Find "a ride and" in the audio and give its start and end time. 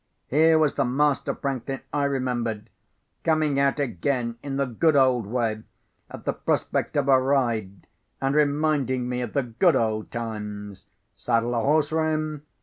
7.07-8.33